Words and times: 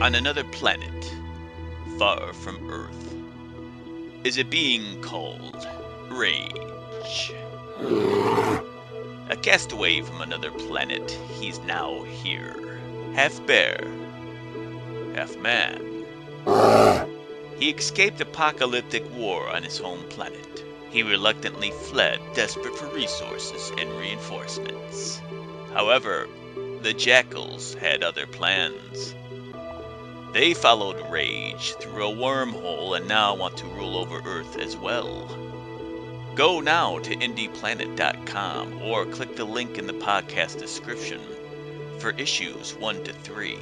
On 0.00 0.14
another 0.14 0.44
planet, 0.44 1.12
far 1.98 2.32
from 2.32 2.70
Earth, 2.70 3.14
is 4.22 4.38
a 4.38 4.44
being 4.44 5.02
called 5.02 5.66
Rage. 6.08 7.32
A 9.28 9.36
castaway 9.42 10.00
from 10.02 10.20
another 10.20 10.52
planet, 10.52 11.10
he's 11.40 11.58
now 11.60 12.04
here. 12.04 12.78
Half 13.14 13.44
bear, 13.44 13.88
half 15.16 15.36
man. 15.38 16.06
He 17.58 17.70
escaped 17.70 18.20
apocalyptic 18.20 19.02
war 19.16 19.48
on 19.48 19.64
his 19.64 19.78
home 19.78 20.04
planet. 20.10 20.64
He 20.90 21.02
reluctantly 21.02 21.72
fled, 21.72 22.20
desperate 22.34 22.76
for 22.76 22.86
resources 22.94 23.72
and 23.76 23.90
reinforcements. 23.98 25.20
However, 25.74 26.28
the 26.82 26.94
Jackals 26.94 27.74
had 27.74 28.04
other 28.04 28.28
plans. 28.28 29.16
They 30.32 30.52
followed 30.52 31.10
Rage 31.10 31.74
through 31.76 32.06
a 32.06 32.14
wormhole 32.14 32.96
and 32.96 33.08
now 33.08 33.34
want 33.34 33.56
to 33.58 33.66
rule 33.66 33.96
over 33.96 34.20
Earth 34.26 34.58
as 34.58 34.76
well. 34.76 35.26
Go 36.34 36.60
now 36.60 36.98
to 36.98 37.16
indieplanet.com 37.16 38.82
or 38.82 39.06
click 39.06 39.36
the 39.36 39.46
link 39.46 39.78
in 39.78 39.86
the 39.86 39.94
podcast 39.94 40.58
description 40.58 41.20
for 41.98 42.10
issues 42.10 42.74
1 42.76 43.04
to 43.04 43.12
3 43.12 43.58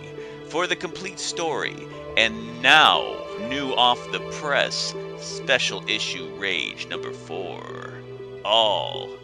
for 0.48 0.66
the 0.66 0.76
complete 0.76 1.20
story 1.20 1.86
and 2.16 2.60
now 2.62 3.16
new 3.48 3.72
off 3.74 4.00
the 4.10 4.20
press 4.40 4.92
special 5.18 5.82
issue 5.88 6.28
Rage 6.36 6.88
number 6.88 7.12
4. 7.12 8.00
All 8.44 9.16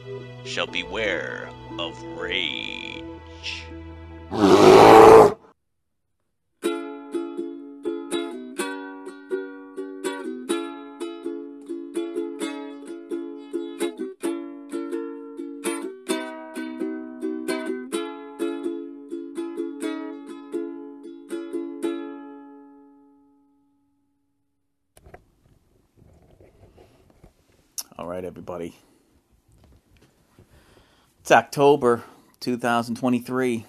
shall 0.44 0.66
beware 0.66 1.48
of 1.78 2.00
Rage. 2.16 3.02
All 28.02 28.08
right, 28.08 28.24
everybody. 28.24 28.74
It's 31.20 31.30
October 31.30 32.02
2023. 32.40 33.64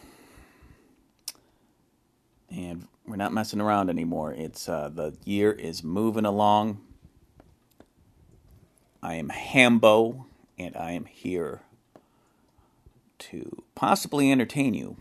And 2.49 2.87
we're 3.05 3.15
not 3.15 3.31
messing 3.31 3.61
around 3.61 3.91
anymore. 3.91 4.33
It's 4.33 4.67
uh, 4.67 4.89
the 4.89 5.15
year 5.23 5.51
is 5.51 5.83
moving 5.83 6.25
along. 6.25 6.81
I 9.03 9.13
am 9.13 9.29
Hambo, 9.29 10.25
and 10.57 10.75
I 10.75 10.93
am 10.93 11.05
here 11.05 11.61
to 13.19 13.63
possibly 13.75 14.31
entertain 14.31 14.73
you, 14.73 14.97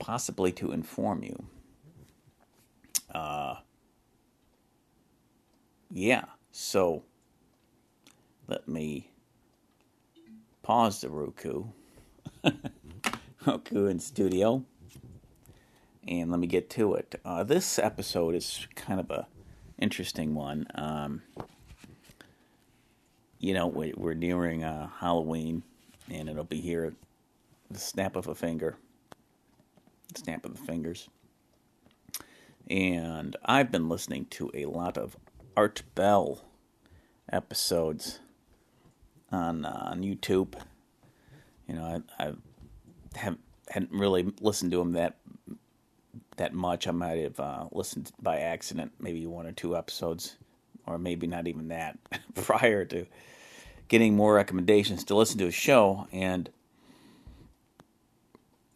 possibly 0.00 0.50
to 0.54 0.72
inform 0.72 1.22
you. 1.22 1.44
Uh, 3.14 3.58
yeah, 5.88 6.24
so 6.50 7.04
let 8.48 8.66
me 8.66 9.10
pause 10.62 11.02
the 11.02 11.10
Roku, 11.10 11.64
Roku 13.46 13.86
in 13.86 14.00
studio, 14.00 14.64
and 16.06 16.30
let 16.30 16.40
me 16.40 16.46
get 16.46 16.70
to 16.70 16.94
it. 16.94 17.20
Uh, 17.24 17.44
this 17.44 17.78
episode 17.78 18.34
is 18.34 18.66
kind 18.74 18.98
of 18.98 19.10
a 19.10 19.26
interesting 19.78 20.34
one. 20.34 20.66
Um, 20.74 21.22
you 23.38 23.52
know, 23.52 23.66
we, 23.66 23.92
we're 23.96 24.14
nearing 24.14 24.64
uh, 24.64 24.88
Halloween, 24.98 25.62
and 26.10 26.28
it'll 26.28 26.42
be 26.42 26.62
here 26.62 26.86
at 26.86 26.94
the 27.70 27.78
snap 27.78 28.16
of 28.16 28.28
a 28.28 28.34
finger, 28.34 28.76
snap 30.16 30.46
of 30.46 30.56
the 30.56 30.64
fingers. 30.64 31.10
And 32.70 33.36
I've 33.44 33.70
been 33.70 33.90
listening 33.90 34.24
to 34.30 34.50
a 34.54 34.64
lot 34.64 34.96
of 34.96 35.16
Art 35.54 35.82
Bell 35.94 36.44
episodes 37.30 38.20
on 39.32 39.64
uh, 39.64 39.88
on 39.90 40.02
YouTube. 40.02 40.54
You 41.66 41.74
know, 41.74 42.02
I, 42.18 42.24
I 42.24 42.32
haven't 43.14 43.40
hadn't 43.70 43.92
really 43.92 44.32
listened 44.40 44.72
to 44.72 44.80
him 44.80 44.92
that 44.92 45.16
that 46.36 46.54
much. 46.54 46.86
I 46.86 46.92
might 46.92 47.18
have 47.18 47.40
uh, 47.40 47.66
listened 47.72 48.10
by 48.20 48.38
accident, 48.38 48.92
maybe 48.98 49.26
one 49.26 49.46
or 49.46 49.52
two 49.52 49.76
episodes, 49.76 50.36
or 50.86 50.98
maybe 50.98 51.26
not 51.26 51.46
even 51.46 51.68
that, 51.68 51.98
prior 52.34 52.84
to 52.86 53.06
getting 53.88 54.14
more 54.16 54.34
recommendations 54.34 55.04
to 55.04 55.14
listen 55.14 55.38
to 55.38 55.46
a 55.46 55.52
show. 55.52 56.06
And 56.12 56.50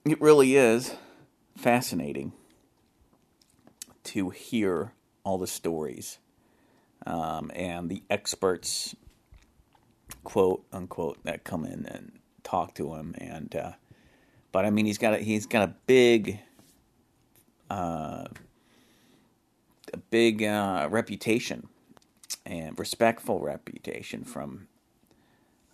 it 0.05 0.21
really 0.21 0.57
is 0.57 0.95
fascinating 1.57 2.33
to 4.05 4.31
hear 4.31 4.93
all 5.25 5.39
the 5.39 5.47
stories 5.47 6.19
um, 7.07 7.51
and 7.55 7.89
the 7.89 8.03
experts 8.11 8.97
quote 10.25 10.65
unquote 10.73 11.23
that 11.25 11.45
come 11.45 11.65
in 11.65 11.87
and 11.87 12.13
talk 12.43 12.75
to 12.75 12.95
him. 12.95 13.15
And 13.19 13.55
uh, 13.55 13.73
but 14.51 14.65
I 14.65 14.71
mean 14.71 14.87
he's 14.87 14.99
got 14.99 15.15
a, 15.15 15.19
he's 15.19 15.47
got 15.47 15.69
a 15.69 15.75
big 15.87 16.41
uh, 17.71 18.25
a 19.93 19.97
big 20.11 20.43
uh, 20.43 20.89
reputation 20.91 21.69
and 22.45 22.79
respectful 22.79 23.41
reputation 23.41 24.25
from 24.25 24.69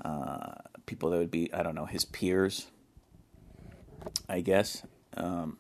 uh, 0.05 0.55
people 0.87 1.11
that 1.11 1.19
would 1.19 1.31
be 1.31 1.53
I 1.53 1.63
don't 1.63 1.75
know 1.75 1.87
his 1.87 2.05
peers 2.05 2.69
I 4.29 4.41
guess. 4.41 4.83
Um, 5.17 5.59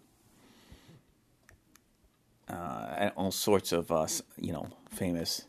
uh, 2.48 3.10
all 3.16 3.30
sorts 3.30 3.72
of 3.72 3.90
you 4.38 4.52
know 4.52 4.68
famous 4.90 5.42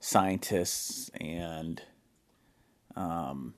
scientists 0.00 1.10
and 1.20 1.82
um, 2.96 3.54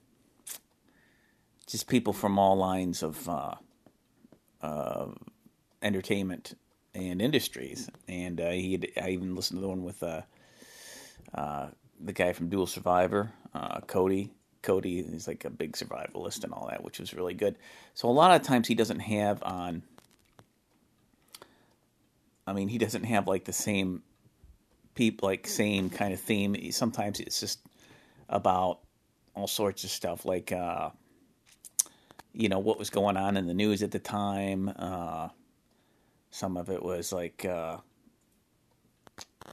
just 1.66 1.88
people 1.88 2.12
from 2.12 2.38
all 2.38 2.56
lines 2.56 3.02
of 3.02 3.28
uh, 3.28 3.54
uh, 4.62 5.06
entertainment 5.82 6.54
and 6.94 7.20
industries. 7.20 7.91
And 8.08 8.41
uh, 8.41 8.50
he, 8.50 8.92
I 9.00 9.10
even 9.10 9.34
listened 9.34 9.58
to 9.58 9.62
the 9.62 9.69
one 9.69 9.82
with 9.82 10.02
uh, 10.02 10.22
uh, 11.34 11.69
the 12.00 12.12
guy 12.12 12.32
from 12.32 12.48
Dual 12.48 12.66
Survivor, 12.66 13.32
uh, 13.54 13.80
Cody. 13.80 14.32
Cody 14.62 14.98
is 14.98 15.28
like 15.28 15.44
a 15.44 15.50
big 15.50 15.72
survivalist 15.72 16.42
and 16.44 16.53
all 16.53 16.66
that, 16.68 16.82
which 16.82 16.98
was 16.98 17.14
really 17.14 17.34
good. 17.34 17.56
So 17.94 18.08
a 18.08 18.10
lot 18.10 18.34
of 18.34 18.42
times 18.47 18.66
he 18.66 18.74
doesn't 18.74 19.00
have 19.00 19.42
on. 19.42 19.82
I 22.48 22.53
mean, 22.53 22.68
he 22.68 22.78
doesn't 22.78 23.04
have 23.04 23.26
like 23.26 23.44
the 23.44 23.53
same 23.53 24.03
people, 24.94 25.28
like 25.28 25.47
same 25.47 25.91
kind 25.91 26.12
of 26.12 26.20
theme. 26.20 26.56
Sometimes 26.72 27.20
it's 27.20 27.41
just 27.41 27.60
about 28.28 28.80
all 29.36 29.47
sorts 29.47 29.84
of 29.84 29.91
stuff 29.91 30.24
like 30.24 30.50
uh, 30.50 30.91
you 32.32 32.48
know 32.48 32.58
what 32.58 32.78
was 32.78 32.91
going 32.91 33.16
on 33.16 33.36
in 33.36 33.47
the 33.47 33.54
news 33.54 33.82
at 33.82 33.91
the 33.91 33.98
time. 33.98 34.72
Uh, 34.76 35.28
some 36.30 36.56
of 36.56 36.70
it 36.70 36.82
was 36.82 37.12
like 37.12 37.44
uh, 37.44 37.76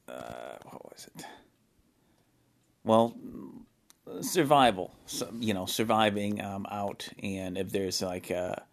uh 0.07 0.57
what 0.63 0.91
was 0.91 1.07
it? 1.15 1.25
Well, 2.85 3.15
survival. 4.21 4.93
So, 5.05 5.29
you 5.39 5.53
know, 5.53 5.65
surviving 5.65 6.41
um, 6.41 6.65
out, 6.69 7.07
and 7.21 7.57
if 7.57 7.71
there's 7.71 8.01
like 8.01 8.29
a 8.29 8.63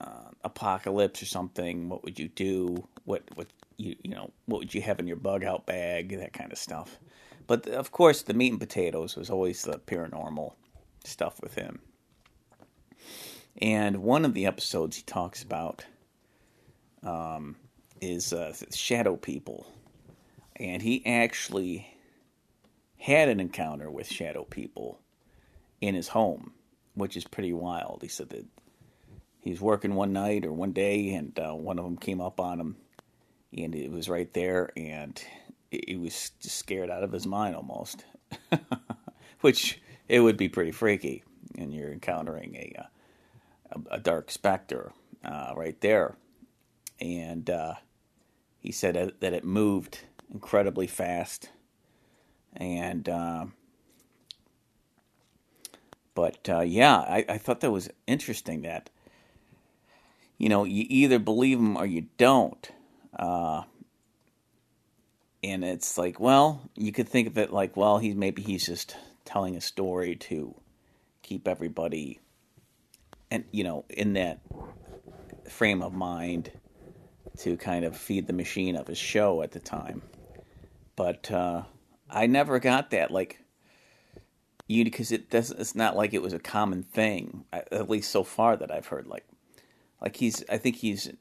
uh, 0.00 0.30
apocalypse 0.44 1.22
or 1.22 1.26
something, 1.26 1.88
what 1.88 2.04
would 2.04 2.18
you 2.18 2.28
do? 2.28 2.86
What 3.04 3.22
what 3.34 3.48
you 3.76 3.96
you 4.02 4.10
know 4.10 4.30
what 4.46 4.58
would 4.58 4.74
you 4.74 4.82
have 4.82 5.00
in 5.00 5.06
your 5.06 5.16
bug 5.16 5.44
out 5.44 5.66
bag? 5.66 6.16
That 6.18 6.32
kind 6.32 6.52
of 6.52 6.58
stuff. 6.58 6.98
But 7.46 7.68
of 7.68 7.92
course, 7.92 8.22
the 8.22 8.34
meat 8.34 8.52
and 8.52 8.60
potatoes 8.60 9.16
was 9.16 9.30
always 9.30 9.62
the 9.62 9.78
paranormal 9.78 10.52
stuff 11.04 11.40
with 11.40 11.54
him. 11.54 11.80
And 13.60 14.02
one 14.02 14.24
of 14.24 14.34
the 14.34 14.46
episodes 14.46 14.96
he 14.96 15.02
talks 15.02 15.42
about 15.42 15.84
um, 17.02 17.56
is 18.00 18.32
uh, 18.32 18.52
shadow 18.72 19.16
people. 19.16 19.66
And 20.56 20.82
he 20.82 21.04
actually 21.06 21.86
had 22.98 23.28
an 23.28 23.40
encounter 23.40 23.90
with 23.90 24.08
shadow 24.08 24.44
people 24.44 25.00
in 25.80 25.94
his 25.94 26.08
home, 26.08 26.52
which 26.94 27.16
is 27.16 27.24
pretty 27.24 27.52
wild. 27.52 28.00
He 28.02 28.08
said 28.08 28.30
that 28.30 28.46
he 29.40 29.50
was 29.50 29.60
working 29.60 29.94
one 29.94 30.12
night 30.12 30.44
or 30.44 30.52
one 30.52 30.72
day, 30.72 31.10
and 31.10 31.38
uh, 31.38 31.52
one 31.52 31.78
of 31.78 31.84
them 31.84 31.96
came 31.96 32.20
up 32.20 32.40
on 32.40 32.58
him, 32.58 32.76
and 33.56 33.74
it 33.74 33.92
was 33.92 34.08
right 34.08 34.32
there, 34.32 34.70
and 34.76 35.22
he 35.70 35.96
was 35.96 36.30
just 36.40 36.56
scared 36.56 36.90
out 36.90 37.02
of 37.02 37.12
his 37.12 37.26
mind 37.26 37.56
almost, 37.56 38.04
which 39.40 39.80
it 40.08 40.20
would 40.20 40.36
be 40.36 40.48
pretty 40.48 40.72
freaky, 40.72 41.24
and 41.56 41.72
you're 41.72 41.92
encountering 41.92 42.54
a 42.56 42.86
a, 43.72 43.96
a 43.96 43.98
dark 43.98 44.30
specter 44.30 44.92
uh, 45.24 45.52
right 45.56 45.80
there, 45.80 46.16
and 47.00 47.50
uh, 47.50 47.74
he 48.58 48.72
said 48.72 49.12
that 49.20 49.32
it 49.32 49.44
moved 49.44 50.00
incredibly 50.32 50.86
fast, 50.86 51.50
and 52.54 53.08
uh, 53.08 53.46
but 56.14 56.48
uh, 56.48 56.60
yeah, 56.60 56.96
I, 56.96 57.24
I 57.28 57.38
thought 57.38 57.60
that 57.60 57.70
was 57.70 57.90
interesting 58.06 58.62
that 58.62 58.90
you 60.38 60.48
know 60.48 60.64
you 60.64 60.86
either 60.88 61.18
believe 61.18 61.58
him 61.58 61.76
or 61.76 61.86
you 61.86 62.06
don't. 62.18 62.70
And 65.46 65.64
it's 65.64 65.96
like, 65.96 66.18
well, 66.18 66.68
you 66.74 66.90
could 66.90 67.08
think 67.08 67.28
of 67.28 67.38
it 67.38 67.52
like, 67.52 67.76
well, 67.76 67.98
he's 67.98 68.16
maybe 68.16 68.42
he's 68.42 68.66
just 68.66 68.96
telling 69.24 69.54
a 69.54 69.60
story 69.60 70.16
to 70.16 70.54
keep 71.22 71.46
everybody, 71.46 72.18
and 73.30 73.44
you 73.52 73.62
know, 73.62 73.84
in 73.88 74.14
that 74.14 74.40
frame 75.48 75.82
of 75.82 75.92
mind 75.92 76.50
to 77.38 77.56
kind 77.56 77.84
of 77.84 77.96
feed 77.96 78.26
the 78.26 78.32
machine 78.32 78.74
of 78.74 78.88
his 78.88 78.98
show 78.98 79.42
at 79.42 79.52
the 79.52 79.60
time. 79.60 80.02
But 80.96 81.30
uh, 81.30 81.62
I 82.10 82.26
never 82.26 82.58
got 82.58 82.90
that, 82.90 83.12
like, 83.12 83.38
you 84.66 84.82
because 84.82 85.12
it 85.12 85.30
doesn't. 85.30 85.60
It's 85.60 85.76
not 85.76 85.96
like 85.96 86.12
it 86.12 86.22
was 86.22 86.32
a 86.32 86.40
common 86.40 86.82
thing, 86.82 87.44
at 87.52 87.88
least 87.88 88.10
so 88.10 88.24
far 88.24 88.56
that 88.56 88.72
I've 88.72 88.86
heard. 88.86 89.06
Like, 89.06 89.26
like 90.00 90.16
he's, 90.16 90.42
I 90.48 90.58
think 90.58 90.76
he's 90.76 91.12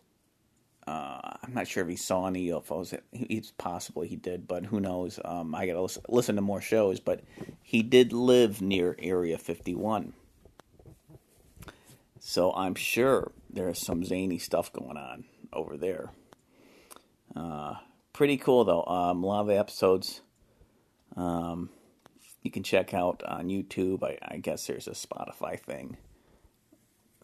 uh, 0.88 1.20
I'm 1.44 1.54
not 1.54 1.68
sure 1.68 1.84
if 1.84 1.90
he 1.90 1.96
saw 1.96 2.28
any 2.28 2.48
UFOs. 2.50 2.98
It's 3.12 3.52
possible 3.52 4.04
he 4.04 4.16
did, 4.16 4.48
but 4.48 4.66
who 4.66 4.80
knows? 4.80 5.20
Um, 5.24 5.56
I 5.56 5.66
got 5.66 5.74
to 5.74 5.82
listen, 5.82 6.04
listen 6.08 6.36
to 6.36 6.42
more 6.42 6.62
shows. 6.62 7.00
But 7.00 7.22
he 7.64 7.82
did 7.82 8.14
live 8.14 8.62
near 8.62 8.96
Area 9.00 9.38
51, 9.38 10.14
so 12.20 12.54
I'm 12.54 12.76
sure 12.76 13.32
there's 13.50 13.80
some 13.80 14.04
zany 14.04 14.38
stuff 14.38 14.72
going 14.72 14.98
on 14.98 15.26
over 15.52 15.78
there. 15.78 16.12
Uh, 17.36 17.76
pretty 18.14 18.38
cool 18.38 18.64
though. 18.64 18.84
Um, 18.86 19.24
a 19.24 19.28
lot 19.28 19.42
of 19.42 19.48
the 19.48 19.58
episodes 19.58 20.22
um, 21.16 21.70
you 22.44 22.52
can 22.52 22.64
check 22.64 22.94
out 22.94 23.24
on 23.24 23.48
YouTube. 23.48 24.04
I, 24.04 24.18
I 24.22 24.38
guess 24.38 24.68
there's 24.68 24.88
a 24.88 24.92
Spotify 24.92 25.60
thing 25.60 25.98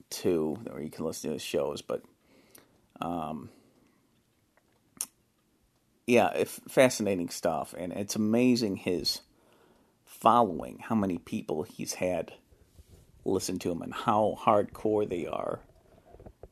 too, 0.09 0.57
where 0.63 0.81
you 0.81 0.89
can 0.89 1.05
listen 1.05 1.29
to 1.29 1.35
the 1.35 1.39
shows, 1.39 1.81
but 1.81 2.03
um, 3.01 3.50
yeah, 6.07 6.44
fascinating 6.45 7.30
stuff, 7.30 7.74
and 7.77 7.94
it's 7.94 8.15
amazing 8.15 8.77
his 8.77 9.21
following, 10.06 10.80
how 10.83 10.95
many 10.95 11.18
people 11.18 11.63
he's 11.63 11.95
had 11.95 12.33
listen 13.24 13.59
to 13.59 13.71
him, 13.71 13.81
and 13.81 13.94
how 13.94 14.38
hardcore 14.42 15.07
they 15.07 15.25
are, 15.27 15.59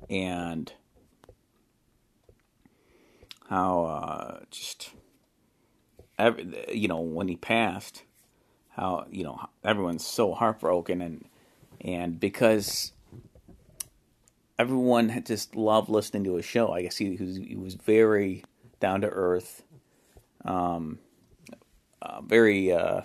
and 0.10 0.72
how 3.50 3.84
uh, 3.84 4.40
just 4.52 4.92
every, 6.18 6.66
you 6.72 6.88
know 6.88 7.02
when 7.02 7.28
he 7.28 7.36
passed, 7.36 8.04
how 8.70 9.06
you 9.10 9.24
know 9.24 9.40
everyone's 9.64 10.06
so 10.06 10.34
heartbroken, 10.34 11.02
and 11.02 11.26
and 11.82 12.20
because 12.20 12.92
everyone 14.60 15.24
just 15.26 15.56
loved 15.56 15.90
listening 15.90 16.26
to 16.26 16.36
his 16.36 16.46
show. 16.46 16.74
I 16.74 16.82
guess 16.82 16.98
he, 16.98 17.16
he, 17.16 17.24
was, 17.24 17.38
he 17.38 17.56
was 17.56 17.76
very 17.76 18.44
down 18.82 19.02
to 19.02 19.08
earth, 19.08 19.64
um, 20.44 21.00
uh, 22.02 22.22
very 22.22 22.72
uh, 22.74 23.02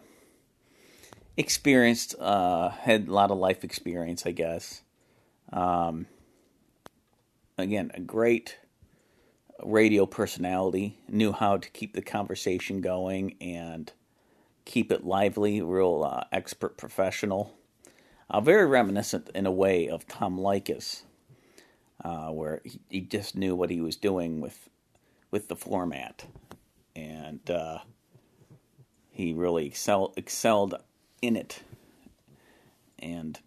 experienced, 1.36 2.16
uh, 2.18 2.70
had 2.70 3.06
a 3.06 3.12
lot 3.12 3.30
of 3.30 3.38
life 3.38 3.62
experience, 3.62 4.26
I 4.26 4.32
guess. 4.32 4.82
Um, 5.52 6.06
again, 7.56 7.92
a 7.94 8.00
great 8.00 8.58
radio 9.62 10.06
personality, 10.06 10.98
knew 11.08 11.32
how 11.32 11.56
to 11.56 11.70
keep 11.70 11.94
the 11.94 12.02
conversation 12.02 12.80
going 12.80 13.36
and 13.40 13.92
keep 14.64 14.90
it 14.90 15.04
lively, 15.04 15.62
real 15.62 16.02
uh, 16.04 16.24
expert 16.32 16.76
professional. 16.76 17.54
Uh, 18.28 18.40
very 18.40 18.66
reminiscent 18.66 19.30
in 19.34 19.46
a 19.46 19.52
way 19.52 19.88
of 19.88 20.08
Tom 20.08 20.36
Leykis 20.38 21.02
uh, 22.02 22.28
where 22.28 22.60
he, 22.64 22.80
he, 22.88 23.00
just 23.00 23.36
knew 23.36 23.54
what 23.54 23.70
he 23.70 23.80
was 23.80 23.96
doing 23.96 24.40
with 24.40 24.68
with 25.30 25.48
the 25.48 25.56
format, 25.56 26.26
and 26.94 27.50
uh, 27.50 27.78
he 29.10 29.32
really 29.32 29.66
excel, 29.66 30.12
excelled 30.16 30.74
in 31.22 31.36
it. 31.36 31.62
And 32.98 33.38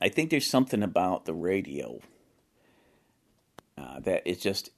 I 0.00 0.08
think 0.08 0.30
there's 0.30 0.46
something 0.46 0.82
about 0.82 1.24
the 1.24 1.34
radio 1.34 2.00
uh, 3.76 4.00
that 4.00 4.22
it's 4.24 4.42
just 4.42 4.70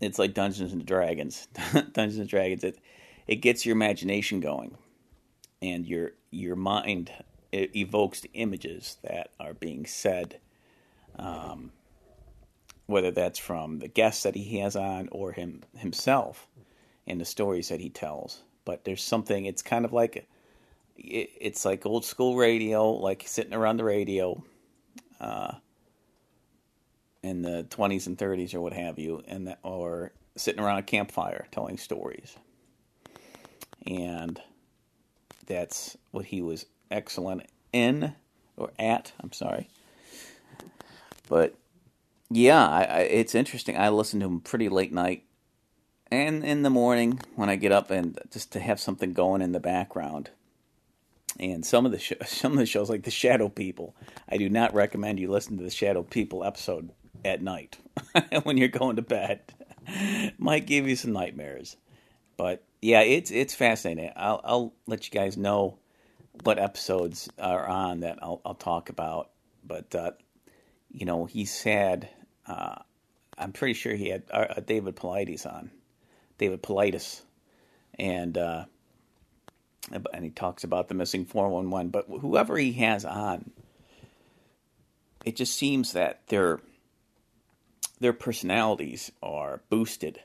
it's 0.00 0.18
like 0.18 0.34
Dungeons 0.34 0.72
and 0.72 0.84
Dragons. 0.84 1.48
Dungeons 1.72 2.18
and 2.18 2.28
Dragons. 2.28 2.64
It 2.64 2.78
it 3.26 3.36
gets 3.36 3.64
your 3.64 3.74
imagination 3.74 4.40
going, 4.40 4.76
and 5.60 5.86
your 5.86 6.12
your 6.30 6.56
mind 6.56 7.10
evokes 7.52 8.20
the 8.20 8.30
images 8.34 8.96
that 9.02 9.30
are 9.38 9.54
being 9.54 9.86
said. 9.86 10.38
Um, 11.18 11.72
whether 12.86 13.10
that's 13.10 13.38
from 13.38 13.78
the 13.78 13.88
guests 13.88 14.22
that 14.24 14.34
he 14.34 14.58
has 14.58 14.76
on 14.76 15.08
or 15.12 15.32
him 15.32 15.62
himself 15.76 16.46
and 17.06 17.20
the 17.20 17.24
stories 17.24 17.68
that 17.68 17.80
he 17.80 17.90
tells. 17.90 18.42
But 18.64 18.84
there's 18.84 19.02
something. 19.02 19.44
It's 19.46 19.62
kind 19.62 19.84
of 19.84 19.92
like 19.92 20.28
it's 20.96 21.64
like 21.64 21.86
old 21.86 22.04
school 22.04 22.36
radio, 22.36 22.90
like 22.90 23.24
sitting 23.26 23.54
around 23.54 23.78
the 23.78 23.84
radio 23.84 24.42
uh, 25.20 25.54
in 27.22 27.42
the 27.42 27.66
20s 27.70 28.06
and 28.06 28.18
30s 28.18 28.54
or 28.54 28.60
what 28.60 28.72
have 28.72 28.98
you, 28.98 29.22
and 29.26 29.48
that, 29.48 29.58
or 29.62 30.12
sitting 30.36 30.62
around 30.62 30.78
a 30.78 30.82
campfire 30.82 31.46
telling 31.50 31.78
stories. 31.78 32.36
And 33.86 34.40
that's 35.46 35.96
what 36.12 36.26
he 36.26 36.42
was 36.42 36.66
excellent 36.90 37.46
in 37.72 38.14
or 38.56 38.70
at. 38.78 39.12
I'm 39.20 39.32
sorry. 39.32 39.68
But 41.28 41.54
yeah, 42.36 42.66
I, 42.68 42.82
I, 42.82 42.98
it's 43.00 43.34
interesting. 43.34 43.76
I 43.76 43.88
listen 43.88 44.20
to 44.20 44.26
him 44.26 44.40
pretty 44.40 44.68
late 44.68 44.92
night 44.92 45.24
and 46.12 46.44
in 46.44 46.62
the 46.62 46.70
morning 46.70 47.18
when 47.36 47.48
I 47.48 47.56
get 47.56 47.72
up, 47.72 47.90
and 47.90 48.18
just 48.30 48.52
to 48.52 48.60
have 48.60 48.78
something 48.78 49.12
going 49.14 49.40
in 49.40 49.52
the 49.52 49.60
background. 49.60 50.30
And 51.40 51.64
some 51.64 51.86
of 51.86 51.92
the 51.92 51.98
sh- 51.98 52.12
some 52.26 52.52
of 52.52 52.58
the 52.58 52.66
shows, 52.66 52.90
like 52.90 53.04
the 53.04 53.10
Shadow 53.10 53.48
People, 53.48 53.96
I 54.28 54.36
do 54.36 54.48
not 54.50 54.74
recommend 54.74 55.18
you 55.18 55.30
listen 55.30 55.56
to 55.56 55.64
the 55.64 55.70
Shadow 55.70 56.02
People 56.02 56.44
episode 56.44 56.90
at 57.24 57.42
night 57.42 57.78
when 58.42 58.58
you're 58.58 58.68
going 58.68 58.96
to 58.96 59.02
bed. 59.02 59.40
Might 60.38 60.66
give 60.66 60.86
you 60.86 60.96
some 60.96 61.12
nightmares, 61.12 61.76
but 62.36 62.62
yeah, 62.82 63.00
it's 63.00 63.30
it's 63.30 63.54
fascinating. 63.54 64.12
I'll 64.14 64.40
I'll 64.44 64.74
let 64.86 65.06
you 65.06 65.18
guys 65.18 65.36
know 65.36 65.78
what 66.44 66.58
episodes 66.58 67.28
are 67.38 67.66
on 67.66 68.00
that 68.00 68.18
I'll 68.20 68.42
I'll 68.44 68.54
talk 68.54 68.90
about. 68.90 69.30
But 69.64 69.94
uh, 69.94 70.12
you 70.90 71.06
know, 71.06 71.24
he's 71.24 71.62
had 71.62 72.08
uh, 72.46 72.76
I'm 73.38 73.52
pretty 73.52 73.74
sure 73.74 73.94
he 73.94 74.08
had 74.08 74.24
uh, 74.30 74.60
David 74.60 74.96
Paulides 74.96 75.46
on, 75.46 75.70
David 76.38 76.62
Paulides, 76.62 77.22
and 77.98 78.36
uh, 78.36 78.64
and 79.90 80.24
he 80.24 80.30
talks 80.30 80.64
about 80.64 80.88
the 80.88 80.94
missing 80.94 81.24
411. 81.24 81.90
But 81.90 82.06
whoever 82.20 82.56
he 82.56 82.72
has 82.74 83.04
on, 83.04 83.50
it 85.24 85.36
just 85.36 85.54
seems 85.54 85.92
that 85.92 86.26
their 86.28 86.60
their 88.00 88.12
personalities 88.12 89.12
are 89.22 89.62
boosted, 89.70 90.20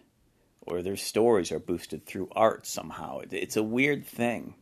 or 0.62 0.82
their 0.82 0.98
stories 0.98 1.52
are 1.52 1.60
boosted 1.60 2.06
through 2.06 2.30
art 2.32 2.66
somehow. 2.66 3.22
It's 3.32 3.58
a 3.58 3.64
weird 3.64 4.06
thing. 4.06 4.56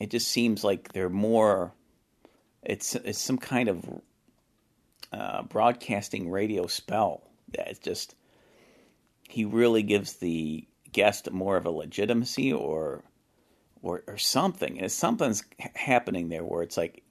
It 0.00 0.10
just 0.10 0.28
seems 0.28 0.64
like 0.64 0.92
they're 0.92 1.08
more. 1.08 1.72
It's 2.62 2.94
it's 2.94 3.20
some 3.20 3.38
kind 3.38 3.68
of 3.68 3.84
uh, 5.14 5.42
broadcasting 5.42 6.28
radio 6.28 6.66
spell. 6.66 7.22
It's 7.52 7.78
just 7.78 8.16
he 9.28 9.44
really 9.44 9.82
gives 9.82 10.14
the 10.14 10.66
guest 10.92 11.30
more 11.30 11.56
of 11.56 11.66
a 11.66 11.70
legitimacy 11.70 12.52
or 12.52 13.02
or, 13.82 14.02
or 14.08 14.18
something. 14.18 14.80
And 14.80 14.90
something's 14.90 15.44
happening 15.74 16.28
there 16.28 16.44
where 16.44 16.62
it's 16.62 16.76
like 16.76 17.02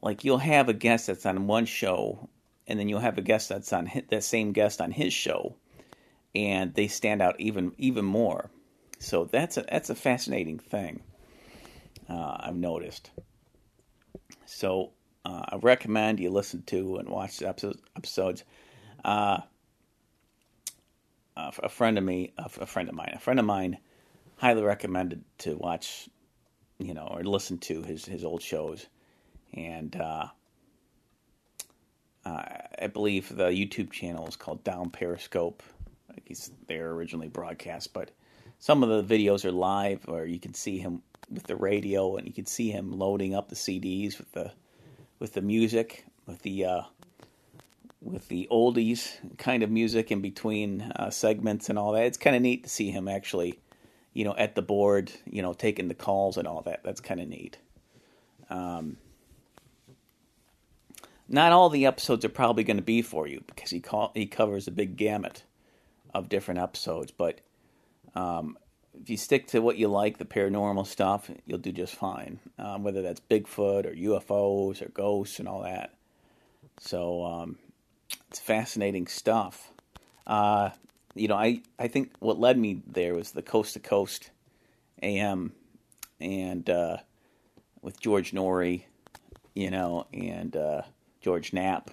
like 0.00 0.24
you'll 0.24 0.38
have 0.38 0.68
a 0.68 0.74
guest 0.74 1.06
that's 1.06 1.26
on 1.26 1.46
one 1.46 1.66
show 1.66 2.28
and 2.66 2.78
then 2.78 2.88
you'll 2.88 2.98
have 2.98 3.18
a 3.18 3.22
guest 3.22 3.48
that's 3.48 3.72
on 3.72 3.86
his, 3.86 4.02
that 4.10 4.24
same 4.24 4.52
guest 4.52 4.80
on 4.80 4.90
his 4.90 5.12
show 5.12 5.54
and 6.34 6.74
they 6.74 6.88
stand 6.88 7.22
out 7.22 7.38
even 7.38 7.72
even 7.78 8.04
more. 8.04 8.50
So 8.98 9.26
that's 9.26 9.56
a 9.58 9.64
that's 9.70 9.90
a 9.90 9.94
fascinating 9.94 10.58
thing. 10.58 11.02
Uh, 12.08 12.36
I've 12.40 12.56
noticed. 12.56 13.10
So 14.44 14.92
uh, 15.24 15.42
I 15.50 15.56
recommend 15.56 16.20
you 16.20 16.30
listen 16.30 16.62
to 16.66 16.96
and 16.96 17.08
watch 17.08 17.38
the 17.38 17.48
episodes. 17.48 18.44
Uh, 19.04 19.40
a 21.36 21.68
friend 21.68 21.98
of 21.98 22.04
me, 22.04 22.32
a 22.36 22.48
friend 22.66 22.88
of 22.88 22.94
mine, 22.94 23.12
a 23.14 23.18
friend 23.18 23.40
of 23.40 23.46
mine, 23.46 23.78
highly 24.36 24.62
recommended 24.62 25.24
to 25.38 25.56
watch, 25.56 26.08
you 26.78 26.94
know, 26.94 27.08
or 27.10 27.22
listen 27.22 27.58
to 27.58 27.82
his 27.82 28.04
his 28.04 28.24
old 28.24 28.42
shows, 28.42 28.86
and 29.54 29.96
uh, 29.96 30.26
uh, 32.24 32.42
I 32.80 32.86
believe 32.88 33.34
the 33.34 33.48
YouTube 33.48 33.90
channel 33.90 34.26
is 34.28 34.36
called 34.36 34.62
Down 34.62 34.90
Periscope. 34.90 35.62
He's 36.24 36.50
there 36.66 36.90
originally 36.90 37.28
broadcast, 37.28 37.92
but 37.92 38.10
some 38.58 38.82
of 38.82 38.88
the 38.88 39.16
videos 39.18 39.44
are 39.44 39.52
live, 39.52 40.04
or 40.08 40.26
you 40.26 40.38
can 40.38 40.54
see 40.54 40.78
him 40.78 41.02
with 41.30 41.44
the 41.44 41.56
radio, 41.56 42.16
and 42.16 42.26
you 42.26 42.32
can 42.32 42.46
see 42.46 42.70
him 42.70 42.92
loading 42.92 43.34
up 43.34 43.48
the 43.48 43.54
CDs 43.54 44.18
with 44.18 44.30
the 44.32 44.52
with 45.22 45.34
the 45.34 45.40
music, 45.40 46.04
with 46.26 46.42
the 46.42 46.64
uh, 46.64 46.82
with 48.00 48.26
the 48.26 48.48
oldies 48.50 49.12
kind 49.38 49.62
of 49.62 49.70
music 49.70 50.10
in 50.10 50.20
between 50.20 50.82
uh, 50.96 51.10
segments 51.10 51.70
and 51.70 51.78
all 51.78 51.92
that. 51.92 52.06
It's 52.06 52.18
kind 52.18 52.34
of 52.34 52.42
neat 52.42 52.64
to 52.64 52.68
see 52.68 52.90
him 52.90 53.06
actually, 53.06 53.60
you 54.12 54.24
know, 54.24 54.34
at 54.36 54.56
the 54.56 54.62
board, 54.62 55.12
you 55.24 55.40
know, 55.40 55.52
taking 55.52 55.86
the 55.86 55.94
calls 55.94 56.36
and 56.36 56.48
all 56.48 56.62
that. 56.62 56.82
That's 56.82 57.00
kind 57.00 57.20
of 57.20 57.28
neat. 57.28 57.56
Um, 58.50 58.96
not 61.28 61.52
all 61.52 61.70
the 61.70 61.86
episodes 61.86 62.24
are 62.24 62.28
probably 62.28 62.64
going 62.64 62.78
to 62.78 62.82
be 62.82 63.00
for 63.00 63.28
you 63.28 63.44
because 63.46 63.70
he 63.70 63.78
call, 63.78 64.10
he 64.14 64.26
covers 64.26 64.66
a 64.66 64.72
big 64.72 64.96
gamut 64.96 65.44
of 66.12 66.28
different 66.28 66.58
episodes. 66.58 67.12
But 67.12 67.42
um, 68.16 68.58
if 69.00 69.10
you 69.10 69.16
stick 69.16 69.48
to 69.48 69.60
what 69.60 69.76
you 69.76 69.88
like, 69.88 70.18
the 70.18 70.24
paranormal 70.24 70.86
stuff, 70.86 71.30
you'll 71.46 71.58
do 71.58 71.72
just 71.72 71.94
fine. 71.94 72.38
Um, 72.58 72.82
whether 72.82 73.02
that's 73.02 73.20
Bigfoot 73.20 73.86
or 73.86 73.94
UFOs 73.94 74.82
or 74.82 74.88
ghosts 74.90 75.38
and 75.38 75.48
all 75.48 75.62
that. 75.62 75.94
So 76.78 77.24
um, 77.24 77.58
it's 78.28 78.38
fascinating 78.38 79.06
stuff. 79.06 79.72
Uh, 80.26 80.70
you 81.14 81.28
know, 81.28 81.36
I, 81.36 81.62
I 81.78 81.88
think 81.88 82.12
what 82.18 82.38
led 82.38 82.58
me 82.58 82.82
there 82.86 83.14
was 83.14 83.32
the 83.32 83.42
Coast 83.42 83.74
to 83.74 83.80
Coast 83.80 84.30
AM 85.02 85.52
and 86.20 86.68
uh, 86.70 86.98
with 87.82 88.00
George 88.00 88.32
Noory, 88.32 88.84
you 89.54 89.70
know, 89.70 90.06
and 90.12 90.56
uh, 90.56 90.82
George 91.20 91.52
Knapp, 91.52 91.90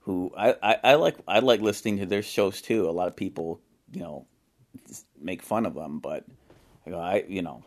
who 0.00 0.32
I, 0.36 0.56
I, 0.62 0.78
I, 0.84 0.94
like 0.94 1.16
I 1.26 1.38
like 1.38 1.60
listening 1.60 1.98
to 1.98 2.06
their 2.06 2.22
shows 2.22 2.60
too. 2.60 2.88
A 2.88 2.92
lot 2.92 3.08
of 3.08 3.16
people, 3.16 3.60
you 3.92 4.00
know, 4.00 4.26
make 5.20 5.42
fun 5.42 5.66
of 5.66 5.74
them, 5.74 5.98
but 5.98 6.24
I 6.86 7.24
you 7.28 7.42
know, 7.42 7.64